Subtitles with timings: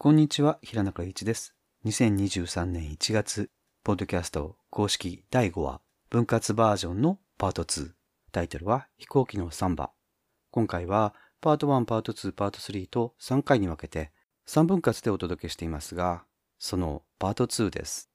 [0.00, 1.56] こんにちは、平中一です。
[1.84, 3.50] 2023年1月、
[3.82, 7.90] ポッドキャスト公式第5話、分割バージョンのパート2。
[8.30, 9.90] タイトルは飛行機のサンバ。
[10.52, 14.12] 今回はパート1、パート2、パート3と3回に分けて
[14.46, 16.22] 3分割でお届けしていますが、
[16.60, 18.08] そのパート2です。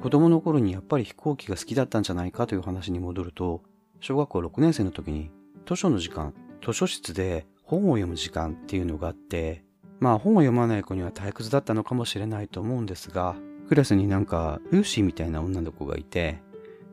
[0.00, 3.64] 子供の頃にやっぱり飛行機が好きだったんじゃないかという話に戻ると、
[3.98, 5.32] 小学校6年生の時に
[5.66, 6.32] 図書の時間、
[6.64, 9.64] 図書室で本を読む時間っていうのがあって、
[10.00, 13.36] まあ本を読まない子には退屈だったのかもしれないと思うんですが、
[13.68, 16.40] クラスになんかルーシーみたいな女の子がいて、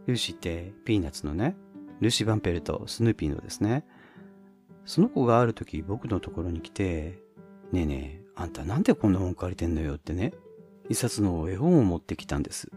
[0.07, 1.55] ルーシーってピーナッツのね、
[1.99, 3.85] ルーシー・バンペルとスヌーピーのですね。
[4.85, 7.21] その子がある時僕のところに来て、
[7.71, 10.33] ねえねえ、あんたなんでこんな本借りてんのよってね、
[10.89, 12.71] 一冊の絵本を持ってきたんです。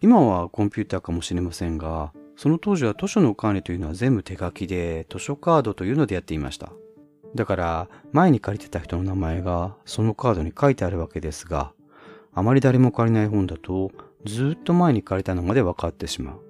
[0.00, 6.72] 今はコンピューターかもしれませんが、その当時は図書の管理というのは全部手書きで図書カードというのでやっていました。
[7.34, 11.72] だから前に借りてた人の名前がそのカードに書いてあるわけですが、
[12.34, 13.90] あまり誰も借りない本だと
[14.24, 16.40] ずっと前に借りたのまで分かってしまう。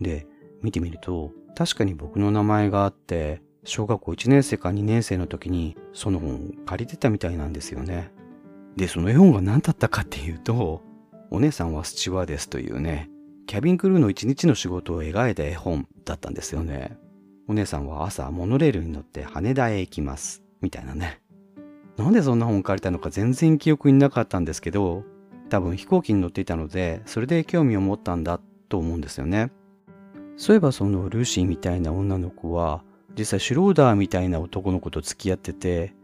[0.00, 0.26] で、
[0.62, 8.12] 見てみると確かに僕の名前があって、小学校1年生か2年生の時にその本を借りてたみたいなんですよね。
[8.76, 10.82] で、その絵本が何だったかっていうと、
[11.30, 13.10] お姉さんはスチュワーデスというね、
[13.46, 16.98] キャビンクルーの一日の仕事を描いた絵本だったんですよね。
[17.48, 20.42] お姉さんは朝モノレールに乗って羽田へ行きます。
[20.60, 21.20] みたいなね。
[21.96, 25.04] なんでそんな本借りたのか全然記憶になかったんですけど、
[25.48, 29.52] 多分飛行機に乗っていたので、それで興味を持ったんだと思うんですよね。
[30.36, 32.82] そういえばそのルーシーみたいな女の子は、
[33.16, 35.94] 実際シュローダーみたいな男の子と付き合ってて、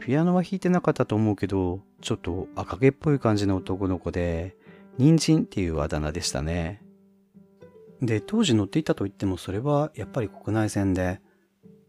[0.00, 4.54] ピアノは弾いてなかったと思うけど、ちょっと赤毛っぽい感じの男の子で、
[4.98, 6.82] 人参っていうあだ名でしたね。
[8.02, 11.20] で、当時乗っていたと言ってもそれはやっぱり国内線で、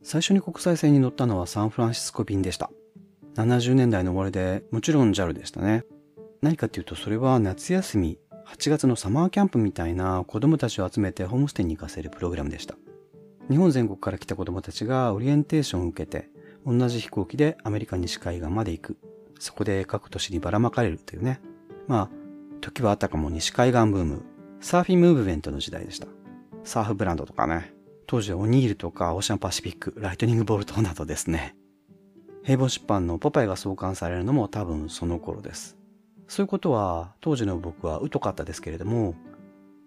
[0.04, 2.72] 最初に国際線に乗ったのはサンフランシスコ便でした。
[3.36, 5.86] 70年代の終わりで、もちろん JAL でしたね。
[6.42, 12.75] 何かっていうとそれは夏休み、8月のサマーキャンプみたいな子供たちを集めてホームステイに行かせるプログラムでした。
[13.50, 16.30] 日本全国から来た子供たちがオリエンテーションを受けて、
[16.66, 18.97] 同じ飛行機でアメリカ西海岸まで行く。
[19.40, 21.41] そこで各都市にばらまかれるというね。
[21.88, 22.09] まあ、
[22.59, 24.24] 時はあったかも西海岸ブーム、
[24.61, 26.07] サーフィンムーブメントの時代でした。
[26.63, 27.73] サーフブランドとかね。
[28.05, 31.55] 当時はオニールとかオーシャンパシフィック、ライトニングボルトなどですね。
[32.44, 35.77] 平凡出版のポパイが創刊されるのも多分その頃です。
[36.27, 39.16] そういうことは当時の僕は疎かったですけれども、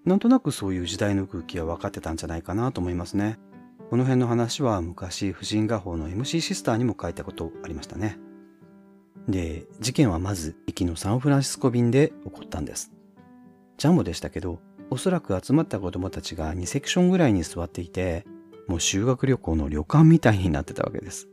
[0.04, 3.38] なんとなくそういう時代の空気は分かってたんじゃないかなと思いますね。
[3.90, 8.18] この辺の話は昔婦人画報の MC シスターにも書いたことありましたね。
[9.28, 12.92] で、事件はまず駅のサンフランシスコ便で起こったんです。
[13.76, 18.24] ジャンボでしたけど、おそらく集まった子供たちが2セクションぐらいに座っていて、
[18.68, 21.28] もう修学旅行の旅館みたいになってたわけです。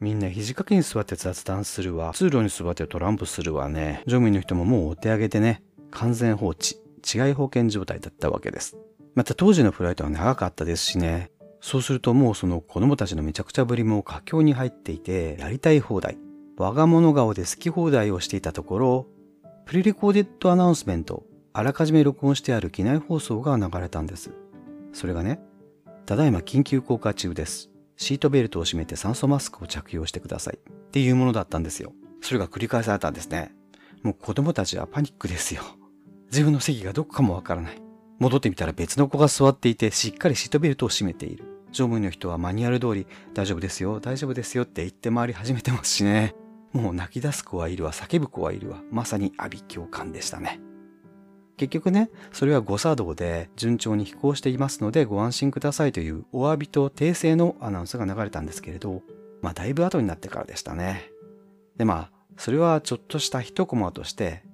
[0.00, 8.76] みんな肘掛けに座って雑談するわ、通路に座ってトランプするわね、乗務員の人ももうお手上げてね、完全放置、違い保険状態だったわけです。
[9.14, 16.16] また当時のフライトは長かったですしね、そうするともうその子供たちのめちゃくちゃぶりも佳境に入っていて、やりたい放題、
[16.56, 19.06] 我が物顔で好き放題をしていたところ、
[19.66, 21.24] プリレコーデッドアナウンスメント
[21.58, 24.30] あらかじめ録音してある機内放送が流れたんです。
[24.92, 25.40] それがね、
[26.06, 27.68] ただいま緊急降下中です。
[27.96, 30.58] シートベルトを締めて酸素マスクを着用してください。
[30.58, 31.92] っていうものだったんですよ。
[32.20, 33.52] それが繰り返されたんですね。
[34.04, 35.64] もう子供たちはパニックですよ。
[36.30, 37.82] 自分の席がどこかもわからない。
[38.20, 41.42] 戻ってみたら別の子が座っていてしっかりシートベルトを締めている。
[41.72, 46.36] 乗務員の人はマニュアル通り大丈夫ですよ、大丈夫ですよって言って回り始めてますしね。
[46.72, 48.80] もう泣き出す子はいるわ、叫ぶ子はいるわ。
[48.92, 50.60] まさに阿鼻教官でしたね。
[51.58, 59.02] 結局ね、それは誤作動で順調に飛行していますのでご安心くださいというお詫びと訂正のアナウンスが流れたんですけれど、
[59.42, 61.10] まあだいぶ後になってからでしたね。
[61.76, 64.44] でまあ、それはちょっとした一コマとして、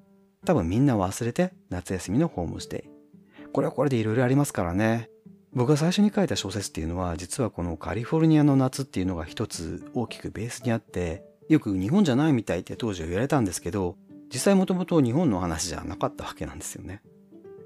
[0.45, 3.49] 多分みんな忘れて夏休みのホームステイ。
[3.53, 5.11] これはこれでいろいろありますからね。
[5.53, 13.97] 僕が最初に書いた小説っていうのは実はこのカリフォルニアの夏っていうのが一つ大きくベースにあって、よく日本じゃないみたいって当時は言われたんですけど、
[14.35, 17.03] 実際もともと日本の話じゃなかったわけなんですよね。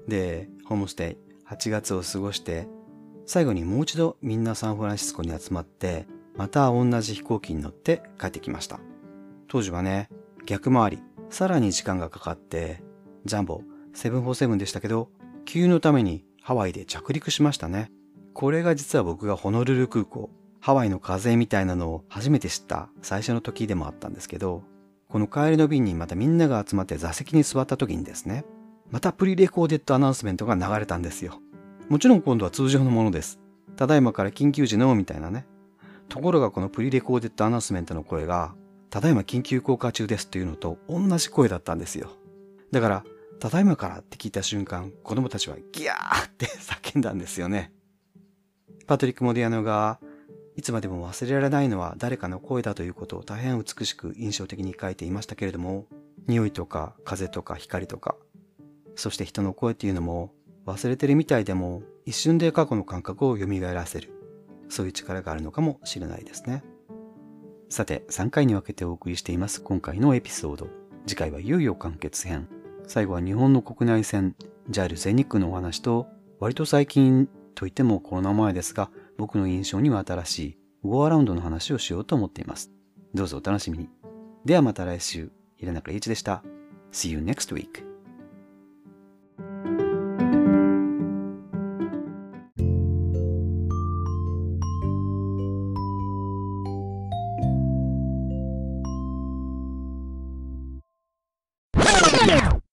[0.07, 2.67] で、ホームステイ8月を過ごして、
[3.25, 6.05] 最後にもう一度みんなサンフランシスコに集まって、
[6.37, 8.79] また同じ飛行機に乗って帰ってきました。
[9.47, 10.09] 当時はね、
[10.45, 12.83] 逆回り、さらに時間がかかって、
[13.25, 13.63] ジャンボ
[13.95, 15.09] 747でしたけど、
[15.45, 17.91] 給油のためにハワイで着陸しましたね。
[18.35, 20.29] これが実は僕がホノルル空港、
[20.59, 24.61] ハワイの風みたいなのを初めて知った最初の時でもあったんですけど、
[25.09, 28.45] この帰りの便にまたみんなが集まって座席に座った時にですね、
[28.91, 31.41] またプリレコーデッドアナウンスメントが流れたんですよ。
[31.89, 33.39] もちろん今度は通常のものです。
[33.75, 35.47] ただいまから緊急時のみたいなね。
[36.09, 38.53] ところがこのプリレコーデッドアナウンスメントの声が、
[38.91, 42.11] ただいま緊急降下中ですというのと同じ声だったんですよ。
[42.71, 43.03] だから、
[43.39, 47.71] ただいまからって聞いた瞬間、子供たちはギャーって叫んだんですよね。
[48.85, 49.99] パトリック・モディアノが、
[50.59, 55.85] いつまでも忘れられないのは誰かの声だということを大変美しく印象的に書いていましたけれども、
[56.27, 58.17] 匂いとか風とか光とか、
[58.95, 60.33] そして人の声っていうのも
[60.65, 64.11] 忘れてるみたいでも一瞬で過去の感覚を蘇らせる。
[64.67, 66.61] そういう力があるのかもしれないですね。
[67.69, 70.67] さて、3回に分けてお送りしています今回のエピソード。
[71.07, 72.49] 次回はいよいよ完結編。
[72.85, 74.35] 最後は日本の国内線、
[74.69, 76.07] ジャイル全日空のお話と、
[76.41, 82.71] 割と最近といってもコロナ前ですが、僕の印象には新しいゴーアラウンドの話をしようと思っています。
[83.13, 83.89] どうぞお楽しみに。
[84.45, 86.41] ではまた来週、平中一でした。
[86.93, 87.88] See you next week.